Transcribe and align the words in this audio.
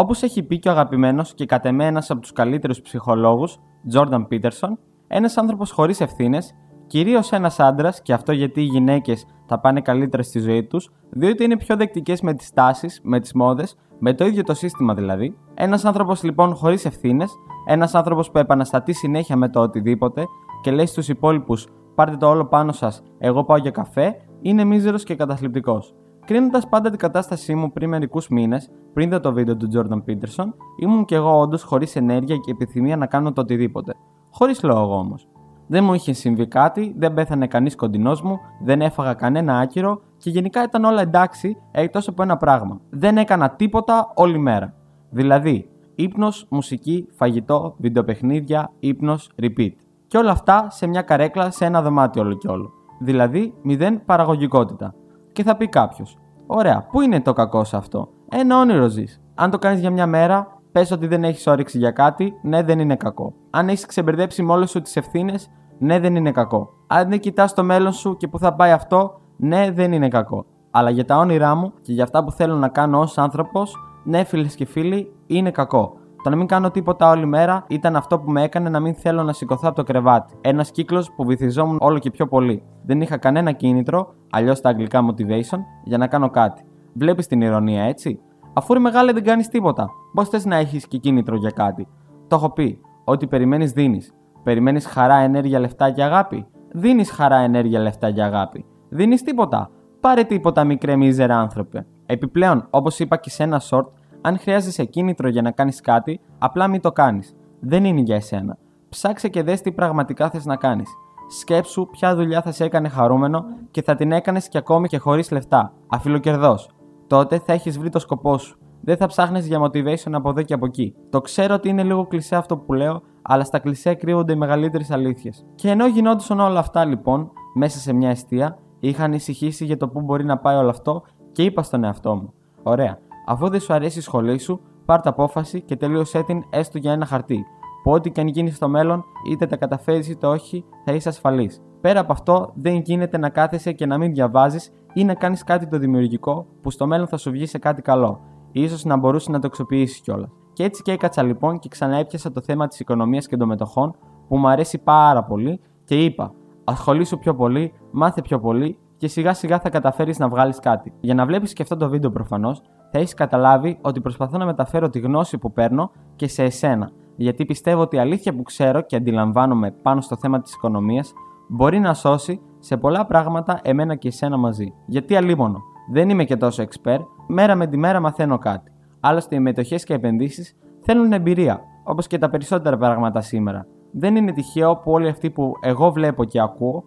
Όπως 0.00 0.22
έχει 0.22 0.42
πει 0.42 0.58
και 0.58 0.68
ο 0.68 0.72
αγαπημένος 0.72 1.34
και 1.34 1.46
κατ' 1.46 1.64
εμέ 1.64 1.86
ένας 1.86 2.10
από 2.10 2.20
τους 2.20 2.32
καλύτερους 2.32 2.80
ψυχολόγους, 2.80 3.58
Jordan 3.94 4.26
Peterson, 4.30 4.72
ένας 5.06 5.36
άνθρωπος 5.36 5.70
χωρίς 5.70 6.00
ευθύνες, 6.00 6.54
κυρίως 6.86 7.32
ένας 7.32 7.60
άντρας, 7.60 8.02
και 8.02 8.12
αυτό 8.12 8.32
γιατί 8.32 8.60
οι 8.60 8.64
γυναίκες 8.64 9.26
θα 9.46 9.60
πάνε 9.60 9.80
καλύτερα 9.80 10.22
στη 10.22 10.38
ζωή 10.38 10.64
τους, 10.64 10.90
διότι 11.10 11.44
είναι 11.44 11.56
πιο 11.56 11.76
δεκτικές 11.76 12.20
με 12.20 12.34
τις 12.34 12.52
τάσεις, 12.52 13.00
με 13.02 13.20
τις 13.20 13.32
μόδες, 13.32 13.76
με 13.98 14.14
το 14.14 14.24
ίδιο 14.26 14.42
το 14.42 14.54
σύστημα 14.54 14.94
δηλαδή. 14.94 15.38
Ένας 15.54 15.84
άνθρωπος 15.84 16.22
λοιπόν 16.22 16.54
χωρίς 16.54 16.84
ευθύνες, 16.84 17.30
ένας 17.66 17.94
άνθρωπος 17.94 18.30
που 18.30 18.38
επαναστατεί 18.38 18.92
συνέχεια 18.92 19.36
με 19.36 19.48
το 19.48 19.60
οτιδήποτε 19.60 20.24
και 20.62 20.70
λέει 20.70 20.86
στους 20.86 21.08
υπόλοιπους: 21.08 21.66
Πάρτε 21.94 22.16
το 22.16 22.28
όλο 22.28 22.46
πάνω 22.46 22.72
σας, 22.72 23.02
εγώ 23.18 23.44
πάω 23.44 23.56
για 23.56 23.70
καφέ, 23.70 24.16
είναι 24.40 24.64
μίζερος 24.64 25.04
και 25.04 25.14
καταθλιπτικός. 25.14 25.94
Κρίνοντας 26.28 26.68
πάντα 26.68 26.90
την 26.90 26.98
κατάστασή 26.98 27.54
μου 27.54 27.72
πριν 27.72 27.88
μερικούς 27.88 28.28
μήνες, 28.28 28.70
πριν 28.92 29.10
δω 29.10 29.20
το 29.20 29.32
βίντεο 29.32 29.56
του 29.56 29.68
Jordan 29.74 30.02
Peterson, 30.06 30.46
ήμουν 30.76 31.04
κι 31.04 31.14
εγώ 31.14 31.40
όντως 31.40 31.62
χωρίς 31.62 31.96
ενέργεια 31.96 32.36
και 32.36 32.50
επιθυμία 32.50 32.96
να 32.96 33.06
κάνω 33.06 33.32
το 33.32 33.40
οτιδήποτε. 33.40 33.94
Χωρίς 34.30 34.62
λόγο 34.62 34.98
όμως. 34.98 35.28
Δεν 35.66 35.84
μου 35.84 35.94
είχε 35.94 36.12
συμβεί 36.12 36.46
κάτι, 36.46 36.94
δεν 36.98 37.14
πέθανε 37.14 37.46
κανείς 37.46 37.74
κοντινός 37.74 38.22
μου, 38.22 38.38
δεν 38.64 38.80
έφαγα 38.80 39.14
κανένα 39.14 39.58
άκυρο 39.58 40.00
και 40.16 40.30
γενικά 40.30 40.62
ήταν 40.62 40.84
όλα 40.84 41.00
εντάξει 41.00 41.56
εκτός 41.70 42.08
από 42.08 42.22
ένα 42.22 42.36
πράγμα. 42.36 42.80
Δεν 42.90 43.16
έκανα 43.16 43.50
τίποτα 43.50 44.12
όλη 44.14 44.38
μέρα. 44.38 44.74
Δηλαδή, 45.10 45.68
ύπνος, 45.94 46.46
μουσική, 46.48 47.06
φαγητό, 47.16 47.74
βιντεοπαιχνίδια, 47.78 48.70
ύπνος, 48.78 49.30
repeat. 49.42 49.72
Και 50.06 50.18
όλα 50.18 50.30
αυτά 50.30 50.66
σε 50.70 50.86
μια 50.86 51.02
καρέκλα 51.02 51.50
σε 51.50 51.64
ένα 51.64 51.82
δωμάτιο 51.82 52.22
όλο 52.22 52.34
και 52.34 52.48
όλο. 52.48 52.72
Δηλαδή, 53.00 53.54
μηδέν 53.62 54.04
παραγωγικότητα. 54.04 54.94
Και 55.38 55.44
θα 55.44 55.56
πει 55.56 55.68
κάποιος, 55.68 56.18
Ωραία, 56.46 56.86
πού 56.90 57.00
είναι 57.00 57.20
το 57.20 57.32
κακό 57.32 57.64
σε 57.64 57.76
αυτό; 57.76 58.08
Ένα 58.28 58.58
όνειρο 58.58 58.88
ζεις. 58.88 59.20
Αν 59.34 59.50
το 59.50 59.58
κάνεις 59.58 59.80
για 59.80 59.90
μια 59.90 60.06
μέρα, 60.06 60.60
πες 60.72 60.90
ότι 60.90 61.06
δεν 61.06 61.24
έχεις 61.24 61.46
όρεξη 61.46 61.78
για 61.78 61.90
κάτι, 61.90 62.34
ναι, 62.42 62.62
δεν 62.62 62.78
είναι 62.78 62.96
κακό. 62.96 63.32
Αν 63.50 63.68
έχεις 63.68 63.86
ξεμπερδέψει 63.86 64.42
με 64.42 64.52
όλες 64.52 64.70
σου 64.70 64.80
τις 64.80 64.96
ευθύνες, 64.96 65.50
ναι, 65.78 65.98
δεν 65.98 66.16
είναι 66.16 66.32
κακό. 66.32 66.70
Αν 66.86 67.08
δεν 67.08 67.20
κοιτάς 67.20 67.54
το 67.54 67.64
μέλλον 67.64 67.92
σου 67.92 68.16
και 68.16 68.28
πού 68.28 68.38
θα 68.38 68.54
πάει 68.54 68.70
αυτό, 68.70 69.20
ναι, 69.36 69.70
δεν 69.70 69.92
είναι 69.92 70.08
κακό. 70.08 70.44
Αλλά 70.70 70.90
για 70.90 71.04
τα 71.04 71.16
όνειρά 71.16 71.54
μου 71.54 71.72
και 71.82 71.92
για 71.92 72.04
αυτά 72.04 72.24
που 72.24 72.32
θέλω 72.32 72.54
να 72.54 72.68
κάνω 72.68 72.98
ως 72.98 73.18
άνθρωπος, 73.18 73.76
ναι, 74.04 74.24
φίλες 74.24 74.54
και 74.54 74.64
φίλοι, 74.64 75.12
είναι 75.26 75.50
κακό. 75.50 75.96
Το 76.28 76.34
να 76.34 76.40
μην 76.40 76.48
κάνω 76.48 76.70
τίποτα 76.70 77.10
όλη 77.10 77.26
μέρα 77.26 77.64
ήταν 77.68 77.96
αυτό 77.96 78.18
που 78.18 78.30
με 78.30 78.42
έκανε 78.42 78.68
να 78.68 78.80
μην 78.80 78.94
θέλω 78.94 79.22
να 79.22 79.32
σηκωθώ 79.32 79.68
από 79.68 79.76
το 79.76 79.82
κρεβάτι. 79.82 80.34
Ένας 80.40 80.70
κύκλος 80.70 81.12
που 81.16 81.24
βυθιζόμουν 81.24 81.78
όλο 81.80 81.98
και 81.98 82.10
πιο 82.10 82.26
πολύ. 82.26 82.62
Δεν 82.82 83.00
είχα 83.00 83.16
κανένα 83.16 83.52
κίνητρο, 83.52 84.14
αλλιώς 84.30 84.60
τα 84.60 84.68
αγγλικά 84.68 85.00
motivation, 85.08 85.58
για 85.84 85.98
να 85.98 86.06
κάνω 86.06 86.30
κάτι. 86.30 86.62
Βλέπεις 86.92 87.26
την 87.26 87.40
ηρωνία, 87.40 87.82
έτσι; 87.82 88.20
Αφού 88.52 88.74
ρε 88.74 88.80
μεγάλε 88.80 89.12
δεν 89.12 89.24
κάνεις 89.24 89.48
τίποτα, 89.48 89.88
πώς 90.14 90.28
θες 90.28 90.44
να 90.44 90.56
έχεις 90.56 90.86
και 90.88 90.98
κίνητρο 90.98 91.36
για 91.36 91.50
κάτι; 91.50 91.88
Το 92.28 92.36
έχω 92.36 92.52
πει. 92.52 92.80
Ό,τι 93.04 93.26
περιμένεις, 93.26 93.72
δίνεις. 93.72 94.12
Περιμένεις 94.42 94.86
χαρά, 94.86 95.16
ενέργεια, 95.16 95.58
λεφτά 95.58 95.90
και 95.90 96.02
αγάπη; 96.02 96.46
Δίνεις 96.72 97.10
χαρά, 97.10 97.36
ενέργεια, 97.36 97.80
λεφτά 97.80 98.10
και 98.10 98.22
αγάπη. 98.22 98.64
Δίνεις 98.88 99.22
τίποτα; 99.22 99.70
Πάρε 100.00 100.22
τίποτα, 100.22 100.64
μικρέ 100.64 100.96
μίζερα 100.96 101.38
άνθρωπε. 101.38 101.86
Επιπλέον, 102.06 102.66
όπως 102.70 102.98
είπα 102.98 103.16
και 103.16 103.30
σε 103.30 103.42
ένα 103.42 103.60
short, 103.70 103.86
αν 104.28 104.38
χρειάζεσαι 104.38 104.84
κίνητρο 104.84 105.28
για 105.28 105.42
να 105.42 105.50
κάνεις 105.50 105.80
κάτι, 105.80 106.20
απλά 106.38 106.68
μην 106.68 106.80
το 106.80 106.92
κάνεις. 106.92 107.36
Δεν 107.60 107.84
είναι 107.84 108.00
για 108.00 108.16
εσένα. 108.16 108.58
Ψάξε 108.88 109.28
και 109.28 109.42
δες 109.42 109.60
τι 109.60 109.72
πραγματικά 109.72 110.30
θες 110.30 110.44
να 110.44 110.56
κάνεις. 110.56 110.88
Σκέψου 111.28 111.86
ποια 111.86 112.14
δουλειά 112.14 112.42
θα 112.42 112.52
σε 112.52 112.64
έκανε 112.64 112.88
χαρούμενο 112.88 113.44
και 113.70 113.82
θα 113.82 113.94
την 113.94 114.12
έκανες 114.12 114.48
και 114.48 114.58
ακόμη 114.58 114.88
και 114.88 114.98
χωρίς 114.98 115.30
λεφτά. 115.30 115.72
Αφιλοκερδός. 115.88 116.70
Τότε 117.06 117.38
θα 117.38 117.52
έχεις 117.52 117.78
βρει 117.78 117.88
το 117.88 117.98
σκοπό 117.98 118.38
σου. 118.38 118.58
Δεν 118.80 118.96
θα 118.96 119.06
ψάχνεις 119.06 119.46
για 119.46 119.60
motivation 119.60 120.12
από 120.12 120.28
εδώ 120.28 120.42
και 120.42 120.54
από 120.54 120.66
εκεί. 120.66 120.94
Το 121.10 121.20
ξέρω 121.20 121.54
ότι 121.54 121.68
είναι 121.68 121.82
λίγο 121.82 122.06
κλεισέ 122.06 122.36
αυτό 122.36 122.56
που 122.56 122.72
λέω, 122.72 123.02
αλλά 123.22 123.44
στα 123.44 123.58
κλεισέ 123.58 123.94
κρύβονται 123.94 124.32
οι 124.32 124.36
μεγαλύτερες 124.36 124.90
αλήθειες. 124.90 125.46
Και 125.54 125.70
ενώ 125.70 125.86
γινόντουσαν 125.86 126.40
όλα 126.40 126.58
αυτά 126.58 126.84
λοιπόν, 126.84 127.30
μέσα 127.54 127.78
σε 127.78 127.92
μια 127.92 128.10
αιστεία, 128.10 128.58
είχα 128.78 129.04
ανησυχήσει 129.04 129.64
για 129.64 129.76
το 129.76 129.88
πού 129.88 130.00
μπορεί 130.00 130.24
να 130.24 130.38
πάει 130.38 130.56
όλο 130.56 130.68
αυτό 130.68 131.02
και 131.32 131.42
είπα 131.42 131.62
στον 131.62 131.84
εαυτό 131.84 132.14
μου: 132.14 132.32
Ωραία, 132.62 132.98
Αφού 133.30 133.48
δεν 133.48 133.60
σου 133.60 133.72
αρέσει 133.72 133.98
η 133.98 134.02
σχολή 134.02 134.38
σου, 134.38 134.60
πάρ' 134.84 135.00
τα 135.00 135.10
απόφαση 135.10 135.60
και 135.60 135.76
τελείωσέ 135.76 136.22
την 136.22 136.44
έστω 136.50 136.78
για 136.78 136.92
ένα 136.92 137.06
χαρτί. 137.06 137.44
Που 137.82 137.90
ό,τι 137.90 138.10
και 138.10 138.20
αν 138.20 138.26
γίνει 138.26 138.50
στο 138.50 138.68
μέλλον, 138.68 139.04
είτε 139.30 139.46
τα 139.46 139.56
καταφέρεις 139.56 140.08
είτε 140.08 140.26
όχι, 140.26 140.64
θα 140.84 140.92
είσαι 140.92 141.08
ασφαλής. 141.08 141.62
Πέρα 141.80 142.00
από 142.00 142.12
αυτό, 142.12 142.52
δεν 142.54 142.76
γίνεται 142.76 143.18
να 143.18 143.28
κάθεσαι 143.28 143.72
και 143.72 143.86
να 143.86 143.98
μην 143.98 144.12
διαβάζεις 144.12 144.72
ή 144.92 145.04
να 145.04 145.14
κάνεις 145.14 145.44
κάτι 145.44 145.66
το 145.66 145.78
δημιουργικό 145.78 146.46
που 146.62 146.70
στο 146.70 146.86
μέλλον 146.86 147.06
θα 147.06 147.16
σου 147.16 147.30
βγει 147.30 147.46
σε 147.46 147.58
κάτι 147.58 147.82
καλό. 147.82 148.20
σω 148.68 148.88
να 148.88 148.96
μπορούσε 148.96 149.30
να 149.30 149.38
το 149.38 149.46
αξιοποιήσεις 149.46 150.00
κιόλας. 150.00 150.30
Και 150.52 150.64
έτσι 150.64 150.82
και 150.82 150.92
έκατσα 150.92 151.22
λοιπόν 151.22 151.58
και 151.58 151.68
ξαναέπιασα 151.68 152.32
το 152.32 152.40
θέμα 152.40 152.68
της 152.68 152.80
οικονομίας 152.80 153.26
και 153.26 153.36
των 153.36 153.48
μετοχών 153.48 153.96
που 154.28 154.36
μου 154.36 154.48
αρέσει 154.48 154.78
πάρα 154.78 155.24
πολύ 155.24 155.60
και 155.84 156.04
είπα: 156.04 156.32
Ασχολήσου 156.64 157.18
πιο 157.18 157.34
πολύ, 157.34 157.72
μάθε 157.90 158.22
πιο 158.22 158.40
πολύ 158.40 158.78
και 158.96 159.08
σιγά 159.08 159.34
σιγά 159.34 159.58
θα 159.58 159.70
καταφέρεις 159.70 160.18
να 160.18 160.28
βγάλεις 160.28 160.58
κάτι. 160.58 160.92
Για 161.00 161.14
να 161.14 161.26
βλέπεις 161.26 161.52
και 161.52 161.62
αυτό 161.62 161.76
το 161.76 161.88
βίντεο 161.88 162.10
προφανώς, 162.10 162.62
θα 162.90 162.98
έχεις 162.98 163.14
καταλάβει 163.14 163.78
ότι 163.80 164.00
προσπαθώ 164.00 164.38
να 164.38 164.44
μεταφέρω 164.44 164.88
τη 164.88 164.98
γνώση 164.98 165.38
που 165.38 165.52
παίρνω 165.52 165.90
και 166.16 166.28
σε 166.28 166.42
εσένα. 166.42 166.90
Γιατί 167.16 167.44
πιστεύω 167.44 167.80
ότι 167.80 167.96
η 167.96 167.98
αλήθεια 167.98 168.34
που 168.34 168.42
ξέρω 168.42 168.80
και 168.80 168.96
αντιλαμβάνομαι 168.96 169.70
πάνω 169.70 170.00
στο 170.00 170.16
θέμα 170.16 170.40
της 170.40 170.54
οικονομίας 170.54 171.12
μπορεί 171.48 171.78
να 171.78 171.94
σώσει 171.94 172.40
σε 172.58 172.76
πολλά 172.76 173.06
πράγματα 173.06 173.60
εμένα 173.62 173.94
και 173.94 174.08
εσένα 174.08 174.36
μαζί. 174.36 174.72
Γιατί 174.86 175.16
αλίμονο, 175.16 175.58
δεν 175.92 176.08
είμαι 176.08 176.24
και 176.24 176.36
τόσο 176.36 176.64
expert, 176.64 177.00
μέρα 177.26 177.54
με 177.54 177.66
τη 177.66 177.76
μέρα 177.76 178.00
μαθαίνω 178.00 178.38
κάτι. 178.38 178.72
Άλλωστε, 179.00 179.34
οι 179.34 179.40
μετοχές 179.40 179.84
και 179.84 179.94
επενδύσεις 179.94 180.56
θέλουν 180.80 181.12
εμπειρία, 181.12 181.60
όπως 181.84 182.06
και 182.06 182.18
τα 182.18 182.30
περισσότερα 182.30 182.76
πράγματα 182.76 183.20
σήμερα. 183.20 183.66
Δεν 183.92 184.16
είναι 184.16 184.32
τυχαίο 184.32 184.76
που 184.76 184.92
όλοι 184.92 185.08
αυτοί 185.08 185.30
που 185.30 185.52
εγώ 185.60 185.92
βλέπω 185.92 186.24
και 186.24 186.40
ακούω 186.40 186.84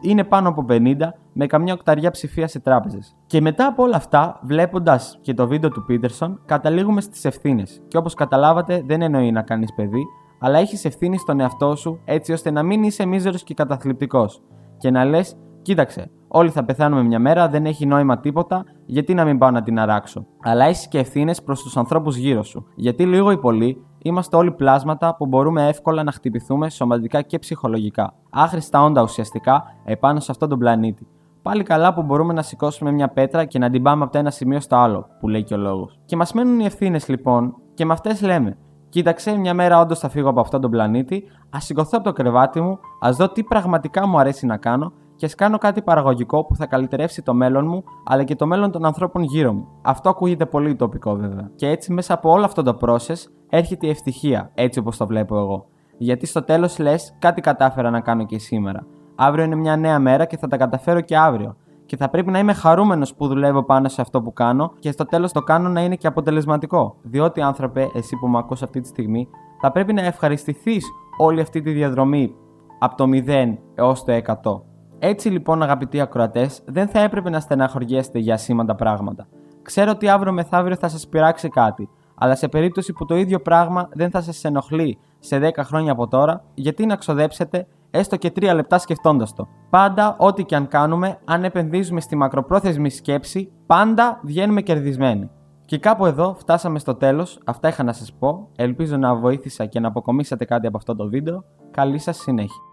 είναι 0.00 0.24
πάνω 0.24 0.48
από 0.48 0.64
50 0.68 0.94
με 1.32 1.46
καμιά 1.46 1.74
οκταριά 1.74 2.10
ψηφία 2.10 2.46
σε 2.48 2.60
τράπεζες. 2.60 3.16
Και 3.26 3.40
μετά 3.40 3.66
από 3.66 3.82
όλα 3.82 3.96
αυτά, 3.96 4.40
βλέποντας 4.42 5.18
και 5.20 5.34
το 5.34 5.46
βίντεο 5.46 5.70
του 5.70 5.84
Πίτερσον, 5.84 6.40
καταλήγουμε 6.46 7.00
στις 7.00 7.24
ευθύνες. 7.24 7.82
Και 7.88 7.96
όπως 7.96 8.14
καταλάβατε, 8.14 8.82
δεν 8.86 9.02
εννοεί 9.02 9.32
να 9.32 9.42
κάνεις 9.42 9.74
παιδί, 9.74 10.02
αλλά 10.38 10.58
έχεις 10.58 10.84
ευθύνη 10.84 11.18
στον 11.18 11.40
εαυτό 11.40 11.76
σου 11.76 12.00
έτσι 12.04 12.32
ώστε 12.32 12.50
να 12.50 12.62
μην 12.62 12.82
είσαι 12.82 13.06
μίζερος 13.06 13.42
και 13.42 13.54
καταθλιπτικός. 13.54 14.42
Και 14.78 14.90
να 14.90 15.04
λες, 15.04 15.36
κοίταξε, 15.62 16.10
όλοι 16.28 16.50
θα 16.50 16.64
πεθάνουμε 16.64 17.02
μια 17.02 17.18
μέρα, 17.18 17.48
δεν 17.48 17.66
έχει 17.66 17.86
νόημα 17.86 18.20
τίποτα, 18.20 18.64
γιατί 18.86 19.14
να 19.14 19.24
μην 19.24 19.38
πάω 19.38 19.50
να 19.50 19.62
την 19.62 19.78
αράξω. 19.78 20.26
Αλλά 20.42 20.64
έχεις 20.64 20.88
και 20.88 20.98
ευθύνες 20.98 21.42
προς 21.42 21.62
τους 21.62 21.76
ανθρώπους 21.76 22.16
γύρω 22.16 22.42
σου. 22.42 22.66
Γιατί 22.74 23.06
λίγο 23.06 23.30
ή 23.30 23.38
πολύ 23.38 23.84
είμαστε 23.98 24.36
όλοι 24.36 24.52
πλάσματα 24.52 25.16
που 25.16 25.26
μπορούμε 25.26 25.68
εύκολα 25.68 26.02
να 26.02 26.12
χτυπηθούμε 26.12 26.70
σωματικά 26.70 27.22
και 27.22 27.38
ψυχολογικά. 27.38 28.14
Άχρηστα 28.30 28.82
όντα 28.82 29.02
ουσιαστικά 29.02 29.64
επάνω 29.84 30.20
σε 30.20 30.30
αυτόν 30.30 30.48
τον 30.48 30.58
πλανήτη. 30.58 31.06
Πάλι 31.42 31.62
καλά 31.62 31.94
που 31.94 32.02
μπορούμε 32.02 32.32
να 32.32 32.42
σηκώσουμε 32.42 32.90
μια 32.90 33.08
πέτρα 33.08 33.44
και 33.44 33.58
να 33.58 33.70
την 33.70 33.82
πάμε 33.82 34.02
από 34.02 34.12
το 34.12 34.18
ένα 34.18 34.30
σημείο 34.30 34.60
στο 34.60 34.76
άλλο, 34.76 35.06
που 35.20 35.28
λέει 35.28 35.42
και 35.42 35.54
ο 35.54 35.56
λόγος. 35.56 35.98
Και 36.04 36.16
μας 36.16 36.32
μένουν 36.32 36.60
οι 36.60 36.64
ευθύνες 36.64 37.08
λοιπόν, 37.08 37.54
και 37.74 37.84
με 37.84 37.92
αυτές 37.92 38.22
λέμε: 38.22 38.56
Κοίταξε, 38.88 39.36
μια 39.36 39.54
μέρα 39.54 39.80
όντως 39.80 39.98
θα 39.98 40.08
φύγω 40.08 40.28
από 40.28 40.40
αυτόν 40.40 40.60
τον 40.60 40.70
πλανήτη, 40.70 41.24
ας 41.50 41.64
σηκωθώ 41.64 41.90
από 41.92 42.04
το 42.04 42.12
κρεβάτι 42.12 42.60
μου, 42.60 42.78
ας 43.00 43.16
δω 43.16 43.28
τι 43.28 43.42
πραγματικά 43.44 44.06
μου 44.06 44.18
αρέσει 44.18 44.46
να 44.46 44.56
κάνω 44.56 44.92
και 45.16 45.26
ας 45.26 45.34
κάνω 45.34 45.58
κάτι 45.58 45.82
παραγωγικό 45.82 46.44
που 46.44 46.56
θα 46.56 46.66
καλυτερεύσει 46.66 47.22
το 47.22 47.34
μέλλον 47.34 47.66
μου, 47.66 47.84
αλλά 48.04 48.24
και 48.24 48.36
το 48.36 48.46
μέλλον 48.46 48.70
των 48.70 48.84
ανθρώπων 48.84 49.22
γύρω 49.22 49.52
μου. 49.52 49.68
Αυτό 49.82 50.08
ακούγεται 50.08 50.46
πολύ 50.46 50.74
τοπικό 50.74 51.14
βέβαια. 51.14 51.50
Και 51.56 51.68
έτσι 51.68 51.92
μέσα 51.92 52.14
από 52.14 52.30
όλο 52.30 52.44
αυτό 52.44 52.62
το 52.62 52.76
process 52.80 53.30
έρχεται 53.48 53.86
η 53.86 53.90
ευτυχία, 53.90 54.50
έτσι 54.54 54.78
όπως 54.78 54.96
το 54.96 55.06
βλέπω 55.06 55.38
εγώ. 55.38 55.66
Γιατί 55.98 56.26
στο 56.26 56.42
τέλος 56.42 56.78
λες, 56.78 57.16
κάτι 57.18 57.40
κατάφερα 57.40 57.90
να 57.90 58.00
κάνω 58.00 58.26
και 58.26 58.38
σήμερα. 58.38 58.86
Αύριο 59.24 59.44
είναι 59.44 59.54
μια 59.54 59.76
νέα 59.76 59.98
μέρα 59.98 60.24
και 60.24 60.36
θα 60.36 60.48
τα 60.48 60.56
καταφέρω 60.56 61.00
και 61.00 61.16
αύριο. 61.16 61.56
Και 61.86 61.96
θα 61.96 62.08
πρέπει 62.08 62.30
να 62.30 62.38
είμαι 62.38 62.52
χαρούμενος 62.52 63.14
που 63.14 63.26
δουλεύω 63.26 63.62
πάνω 63.62 63.88
σε 63.88 64.00
αυτό 64.00 64.22
που 64.22 64.32
κάνω 64.32 64.72
και 64.78 64.90
στο 64.90 65.04
τέλος 65.04 65.32
το 65.32 65.40
κάνω 65.40 65.68
να 65.68 65.80
είναι 65.80 65.96
και 65.96 66.06
αποτελεσματικό. 66.06 66.96
Διότι, 67.02 67.40
άνθρωπε, 67.40 67.88
εσύ 67.94 68.16
που 68.16 68.28
με 68.28 68.38
ακούς 68.38 68.62
αυτή 68.62 68.80
τη 68.80 68.88
στιγμή, 68.88 69.28
θα 69.60 69.72
πρέπει 69.72 69.92
να 69.92 70.02
ευχαριστηθείς 70.02 70.86
όλη 71.16 71.40
αυτή 71.40 71.60
τη 71.60 71.72
διαδρομή 71.72 72.34
από 72.78 72.96
το 72.96 73.04
0 73.12 73.58
έως 73.74 74.04
το 74.04 74.12
100. 74.12 74.62
Έτσι 74.98 75.28
λοιπόν, 75.28 75.62
αγαπητοί 75.62 76.00
ακροατές, 76.00 76.62
δεν 76.66 76.88
θα 76.88 77.00
έπρεπε 77.00 77.30
να 77.30 77.40
στεναχωριέστε 77.40 78.18
για 78.18 78.36
σήμαντα 78.36 78.74
πράγματα. 78.74 79.26
Ξέρω 79.62 79.90
ότι 79.90 80.08
αύριο 80.08 80.32
μεθαύριο 80.32 80.76
θα 80.76 80.88
σας 80.88 81.08
πειράξει 81.08 81.48
κάτι, 81.48 81.88
αλλά 82.14 82.34
σε 82.34 82.48
περίπτωση 82.48 82.92
που 82.92 83.04
το 83.04 83.16
ίδιο 83.16 83.40
πράγμα 83.40 83.88
δεν 83.92 84.10
θα 84.10 84.20
σας 84.20 84.44
ενοχλεί 84.44 84.98
σε 85.18 85.38
10 85.38 85.50
χρόνια 85.58 85.92
από 85.92 86.08
τώρα, 86.08 86.44
γιατί 86.54 86.86
να 86.86 86.96
ξοδέψετε 86.96 87.66
έστω 87.94 88.16
και 88.16 88.32
3 88.36 88.52
λεπτά 88.54 88.78
σκεφτώντας 88.78 89.34
το. 89.34 89.48
Πάντα, 89.70 90.16
ό,τι 90.18 90.44
και 90.44 90.56
αν 90.56 90.68
κάνουμε, 90.68 91.18
αν 91.24 91.44
επενδύσουμε 91.44 92.00
στη 92.00 92.16
μακροπρόθεσμη 92.16 92.90
σκέψη, 92.90 93.52
πάντα 93.66 94.20
βγαίνουμε 94.22 94.60
κερδισμένοι. 94.60 95.30
Και 95.64 95.78
κάπου 95.78 96.06
εδώ 96.06 96.34
φτάσαμε 96.34 96.78
στο 96.78 96.94
τέλος, 96.94 97.40
αυτά 97.44 97.68
είχα 97.68 97.82
να 97.82 97.92
σας 97.92 98.12
πω, 98.12 98.48
ελπίζω 98.56 98.96
να 98.96 99.14
βοήθησα 99.14 99.66
και 99.66 99.80
να 99.80 99.88
αποκομίσατε 99.88 100.44
κάτι 100.44 100.66
από 100.66 100.76
αυτό 100.76 100.96
το 100.96 101.08
βίντεο, 101.08 101.44
καλή 101.70 101.98
σας 101.98 102.16
συνέχεια. 102.16 102.71